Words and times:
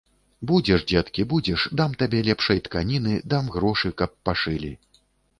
Будзеш, 0.51 0.83
дзеткі, 0.91 1.25
будзеш, 1.33 1.65
дам 1.81 1.91
табе 1.99 2.21
лепшай 2.27 2.61
тканіны, 2.67 3.13
дам 3.33 3.51
грошы, 3.57 3.91
каб 4.03 4.15
пашылі. 4.31 4.73